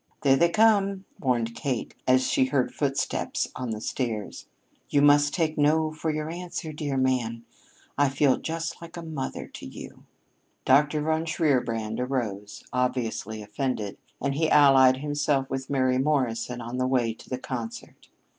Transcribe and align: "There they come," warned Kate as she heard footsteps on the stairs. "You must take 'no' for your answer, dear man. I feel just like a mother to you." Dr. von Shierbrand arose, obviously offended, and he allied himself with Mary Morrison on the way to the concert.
"There 0.21 0.35
they 0.35 0.49
come," 0.49 1.05
warned 1.19 1.53
Kate 1.53 1.93
as 2.07 2.25
she 2.27 2.45
heard 2.45 2.73
footsteps 2.73 3.47
on 3.55 3.69
the 3.69 3.79
stairs. 3.79 4.47
"You 4.89 4.99
must 5.03 5.31
take 5.31 5.59
'no' 5.59 5.91
for 5.91 6.09
your 6.09 6.27
answer, 6.27 6.73
dear 6.73 6.97
man. 6.97 7.43
I 7.99 8.09
feel 8.09 8.37
just 8.39 8.81
like 8.81 8.97
a 8.97 9.03
mother 9.03 9.45
to 9.45 9.65
you." 9.67 10.05
Dr. 10.65 11.03
von 11.03 11.25
Shierbrand 11.27 11.99
arose, 11.99 12.63
obviously 12.73 13.43
offended, 13.43 13.99
and 14.19 14.33
he 14.33 14.49
allied 14.49 14.97
himself 14.97 15.47
with 15.51 15.69
Mary 15.69 15.99
Morrison 15.99 16.61
on 16.61 16.77
the 16.77 16.87
way 16.87 17.13
to 17.13 17.29
the 17.29 17.37
concert. 17.37 18.09